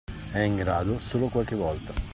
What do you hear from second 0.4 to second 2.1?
grado solo qualche volta.